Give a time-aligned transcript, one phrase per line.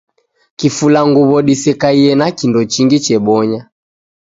[0.59, 3.61] Kifula nguw'o disekaie na kindo chingi chebonya